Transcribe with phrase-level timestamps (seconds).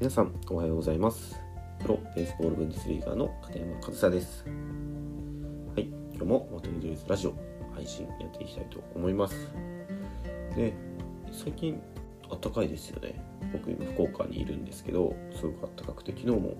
[0.00, 1.40] 皆さんおはようございます。
[1.80, 4.44] プロベースボールブンデスリーガーの片山和沙です。
[4.44, 4.52] は
[5.76, 7.34] い今日も元ニドリズラジオ
[7.74, 9.34] 配信やっていきたいと思います。
[10.54, 10.72] で
[11.32, 11.82] 最近
[12.30, 13.20] 暖かいですよね。
[13.52, 16.56] 僕今福岡にいるんですけどすごく暖かくて昨日も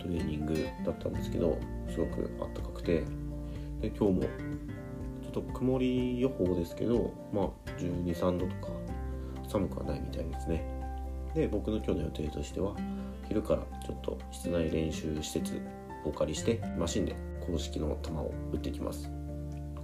[0.00, 1.58] トレーニングだったんですけど
[1.90, 3.02] すごく暖かくて。
[3.80, 7.48] で今日もちょっと曇り予報ですけどまあ
[7.78, 8.72] 12、3度とか
[9.48, 10.75] 寒くはないみたいですね。
[11.36, 12.74] で僕の今日の予定としては
[13.28, 15.60] 昼からちょっと室内練習施設
[16.06, 17.14] をお借りしてマシンで
[17.46, 19.10] 公式の球を打ってきます。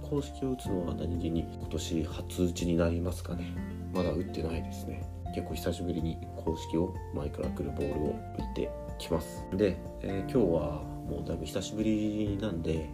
[0.01, 3.55] 公式を打つのは何気に今年初打ちになりますかね。
[3.93, 5.03] まだ打ってないですね。
[5.35, 9.45] 結構久しぶりに公式を前から来るボールを打ってきます。
[9.53, 12.89] で、えー、今日はもうだいぶ久しぶりなんで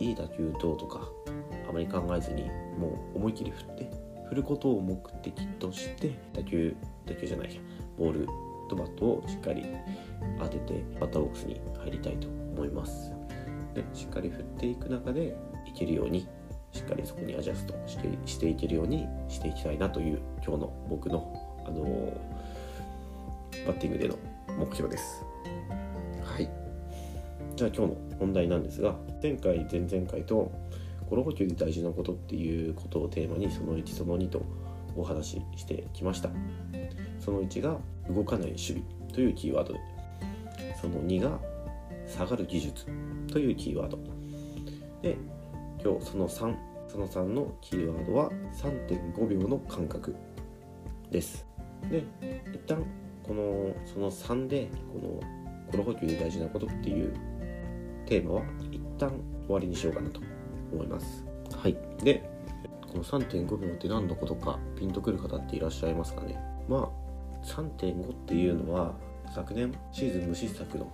[0.00, 1.08] いい打球どうとか
[1.68, 2.42] あまり考えずに
[2.78, 3.90] もう思い切り振って
[4.28, 6.74] 振ることを目的として打球
[7.06, 7.60] 打球じゃないや。
[7.98, 8.28] ボール
[8.68, 9.64] とバットをしっかり
[10.38, 13.12] 当ててバッターボックスに入りたいと思います。
[13.74, 16.26] でしっかり振っていく中でいけるように
[16.72, 21.32] しっかりそこにアジャストしてしていけるようにしていきたいなという今日の僕の、
[21.66, 24.16] あのー、バッティングでの
[24.58, 25.24] 目標です。
[26.22, 26.50] はい。
[27.54, 30.52] じゃあ今日の本題なんですが前回前々回と
[31.08, 34.44] ゴロ補給で大事なことっていうことをテーマにその1その2と
[34.96, 36.30] お話ししてきました。
[37.26, 37.76] その1が
[38.08, 38.82] 動かない守備
[39.12, 39.74] というキーワード。
[39.74, 39.80] で
[40.80, 41.40] その2が
[42.06, 42.86] 下がる技術
[43.26, 43.98] というキーワード。
[45.02, 45.18] で
[45.82, 50.14] 今日その3その3のキーワードは3.5秒の間隔
[51.10, 51.44] です。
[51.90, 52.04] で
[52.54, 52.84] 一旦
[53.24, 55.20] このその3でこの
[55.72, 57.12] コロ補給で大事なことっていう
[58.06, 59.10] テーマは一旦
[59.46, 60.20] 終わりにしようかなと
[60.72, 61.24] 思います。
[61.56, 61.76] はい。
[62.04, 62.30] で
[62.86, 66.38] この3.5秒って何のことかピンとくる方っていらっしゃいますかね？
[67.46, 68.94] 3.5っていうのは
[69.34, 70.90] 昨年シーズン無失策の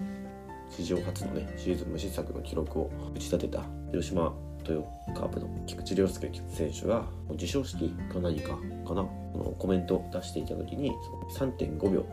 [0.70, 4.33] 史上初のねシーズン無失策の記録を打ち立てた広島
[4.64, 8.51] トヨカープの菊池涼介選手が授賞式か何か
[8.86, 10.92] かなこのコメントを出していた時に
[11.36, 12.07] 3.5秒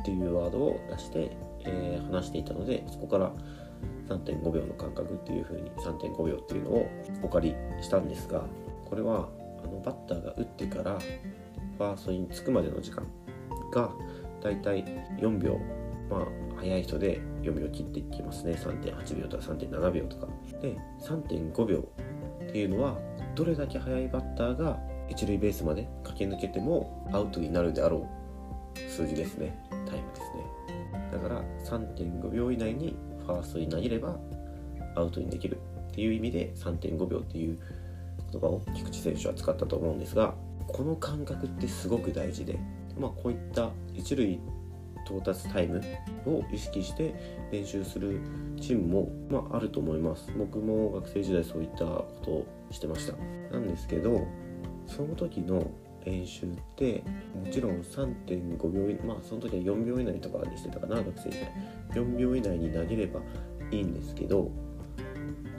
[0.00, 3.32] っていうワードを出して、えー、話していたのでそこから
[4.08, 6.88] 3.5秒の間隔っていう風に3.5秒っていうのを
[7.22, 8.44] お借りしたんですが
[8.88, 9.28] これは
[9.62, 13.06] あのバッターが打ってからファーストに着くまでの時間
[13.76, 13.90] が
[14.42, 14.84] だいたい
[15.18, 15.60] 4秒。
[16.08, 16.26] まあ
[16.56, 18.52] 早い人で4秒切っていきますね。
[18.52, 20.28] 3.8秒とか3.7秒とか。
[20.62, 21.88] で3.5秒
[22.48, 22.96] っていうのは
[23.34, 24.78] どれだけ速いバッターが
[25.08, 28.08] 一塁ベースまで駆け抜けてもアウトになるであろ
[28.76, 29.58] う数字ですね。
[29.70, 31.10] タイムですね。
[31.12, 34.16] だから3.5秒以内にファーストに投げれば
[34.94, 35.58] アウトにできる
[35.90, 37.58] っていう意味で3.5秒っていう
[38.32, 40.34] 言葉を菊池選手は使ったと思うんですが
[40.68, 42.58] この感覚ってすごく大事で
[42.98, 44.40] まあ、こういった一塁
[45.06, 45.80] 到達タイム
[46.26, 47.14] を意識して
[47.52, 48.20] 練習する
[48.60, 50.32] チームも、まあ、あると思います。
[50.36, 53.16] 僕も学生時代そういったことをしてました。
[53.52, 54.26] なんですけど
[54.86, 55.70] その時の
[56.04, 57.02] 練習って
[57.34, 61.52] もちろん3.5秒まあその時は4秒以内とかにしてたかな学生時代。
[61.94, 63.20] 4秒以内に投げれば
[63.70, 64.50] いいんですけど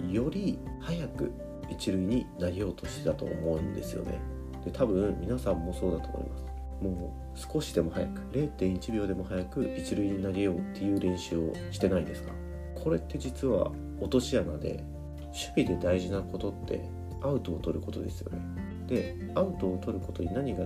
[0.09, 1.31] より早く
[1.69, 4.19] 一塁に投げようとしてたと思うんですよね。
[4.63, 6.56] で多分皆さんもそうだと思います。
[6.81, 12.31] もう少しでも早く0.1秒でも早く一塁に投げようっていう練習をしてないですか？
[12.75, 14.83] これって実は落とし穴で
[15.27, 16.87] 守備で大事なことって
[17.21, 18.39] アウトを取ることですよね。
[18.87, 20.65] でアウトを取ることに何が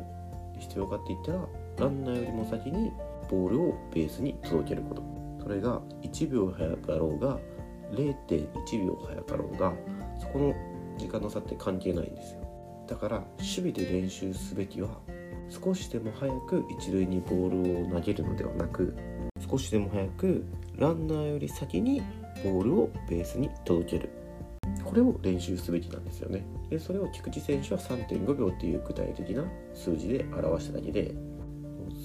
[0.60, 1.48] 必要かって言ったら
[1.80, 2.92] ランナーよりも先に
[3.30, 5.04] ボールをベースに届けること。
[5.42, 7.40] それが1秒早かろうが
[7.94, 9.74] 0.1秒早かろうが
[10.20, 10.54] そこの
[10.98, 12.42] 時間の差って関係ないんですよ。
[12.88, 14.90] だから守備で練習すべきは
[15.52, 18.96] 少しでも早く一塁にボールを投げるのではなく
[19.50, 20.46] 少しでも早く
[20.78, 22.02] ランナーより先に
[22.44, 24.10] ボールをベースに届ける。
[24.86, 26.46] これを練習すべきなんですよね。
[26.70, 31.14] でそれを菊池選手は3.5秒っていう具体的な数字で表しただけで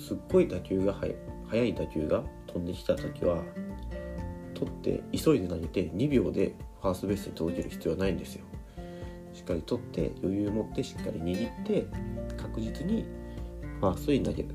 [0.07, 3.43] すっごい打球が速い打球が飛んできた時は
[4.55, 8.45] 取って急いで投げて2秒でファーストベースに届ける必要はないんですよ。
[9.33, 11.87] しっかり取って余裕を持ってしっかり握って
[12.37, 13.05] 確実に
[13.81, 14.49] ファーストに投げる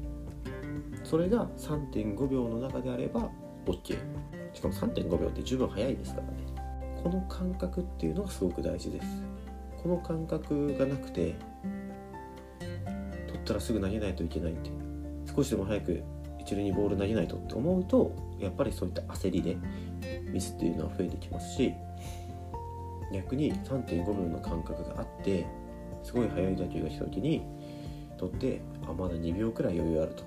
[1.04, 3.30] それが3.5秒の中であれば
[3.66, 3.98] OK
[4.54, 6.34] しかも3.5秒って十分早いですからね。
[7.04, 9.08] この感覚っていうのがすごく大事です。
[9.82, 11.36] この感覚がなくて
[13.28, 14.70] 取ったらすぐ投げないといけないって。
[15.36, 16.04] 少しでも早く
[16.40, 19.58] 一塁にボール投げないとって思うとやっぱりそういった焦りで
[20.32, 21.74] ミスっていうのは増えてきますし
[23.14, 25.46] 逆に3.5秒の感覚があって
[26.04, 27.46] すごい速い打球が来た時に
[28.22, 30.24] 取ってあまだ2秒くらい余裕あると。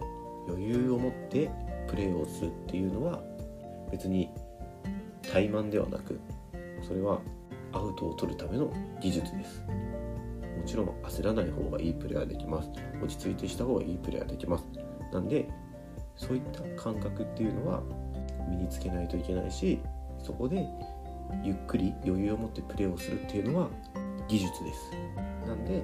[0.49, 1.51] 余裕を持って
[1.89, 3.23] プレーをするっていうのは
[3.91, 4.29] 別に
[5.23, 6.21] 怠慢ではなく
[6.87, 7.21] それは
[7.73, 8.71] アウトを取るための
[9.01, 9.63] 技術です。
[9.63, 12.71] もちろん焦らない方がいいプレーはできます。
[13.03, 14.67] 落ち着いてした方がいいプレーはできます。
[15.13, 15.49] なんで
[16.17, 17.83] そういった感覚っていうのは
[18.51, 19.81] 身につけないといけないし
[20.19, 20.67] そこで
[21.43, 23.69] ゆっくり余裕を持ってプレーをするっていうのは
[24.29, 24.91] 技術です。
[25.47, 25.83] なんで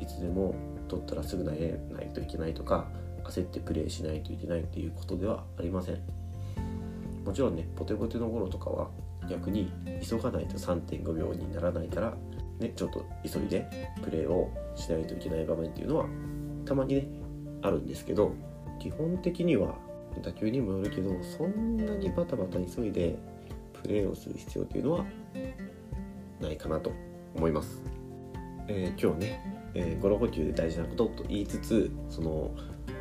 [0.00, 0.54] いつでも
[0.90, 2.88] 取ったらすぐ投げないといけないとか
[3.24, 6.00] 焦ってプレーしないといけないっていうことではありません
[7.24, 8.90] もちろんねポテポテの頃とかは
[9.28, 9.70] 逆に
[10.02, 12.14] 急がないと3.5秒にならないから、
[12.58, 16.06] ね、ちょっと急いでプレーをしないといけない場面っていうのは
[16.64, 17.06] たまにね
[17.62, 18.32] あるんですけど
[18.80, 19.76] 基本的には
[20.24, 23.16] 打球にもよるけどそんなにバタバタ急いで
[23.80, 25.04] プレーをする必要っていうのは
[26.40, 26.90] ないかなと
[27.36, 27.99] 思います。
[28.72, 29.40] えー、今日ね、
[29.74, 32.54] えー、ゴロ補給で大事なことと言いつつその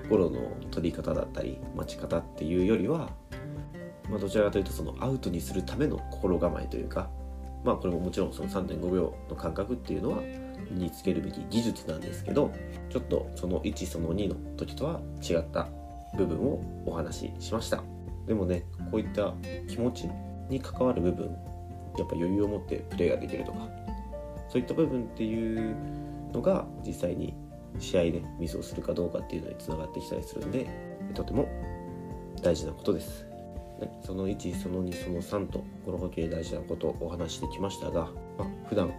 [0.10, 0.40] ゴロの
[0.72, 3.12] 取り方だったり待ち方っていうよりは、
[4.10, 7.12] まあ、どちらかというとそのアウトにするための心構えというか
[7.64, 10.24] まあこれももちろんその3.5秒の感覚っていうのは
[10.72, 12.52] 身につけるべき技術なんですけど
[12.90, 15.68] ちょっとその1その2の時とは違った
[16.18, 17.84] 部分をお話ししました。
[18.26, 19.34] でもねこういった
[19.68, 20.10] 気持ち
[20.50, 21.28] に関わる部分
[21.98, 23.68] やっぱ余裕を持ってプレーができるとか
[24.50, 25.76] そういった部分っていう
[26.34, 27.34] のが実際に
[27.78, 30.68] 試合でミスをするかどうかっていうのにつながってきたりするんで
[31.14, 31.48] とても
[32.42, 33.26] 大事なことです。
[33.80, 38.92] ね、その1その2その3とこの補給で大事なことをお話してきましたが、まあ、普段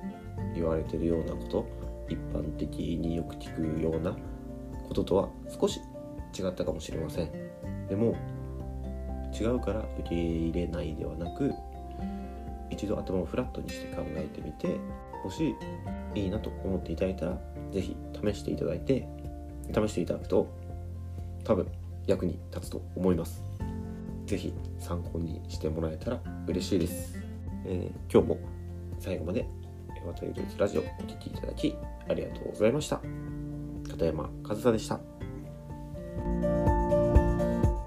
[0.54, 1.66] 言われてるようなこと
[2.08, 4.16] 一般的によく聞くような
[4.88, 5.28] こととは
[5.60, 5.80] 少し
[6.38, 7.30] 違ったかもしれません
[7.88, 8.16] でも
[9.38, 11.52] 違うから受け入れないではなく
[12.80, 14.80] 一度頭をフラットにして考えてみて
[15.22, 15.54] もし
[16.14, 17.38] いいなと思っていただいたら
[17.70, 17.96] 是非
[18.32, 19.06] 試していただいて
[19.68, 20.50] 試していただくと
[21.44, 21.68] 多分
[22.06, 23.44] 役に立つと思います。
[24.24, 27.18] 是非参考にしてもらえたら嬉しいです、
[27.66, 28.38] えー、今日も
[29.00, 29.44] 最後まで
[30.06, 31.76] 渡りルーツラジオお聴きいただき
[32.08, 33.00] ありがとうございました。
[33.90, 35.09] 片山和沙でした。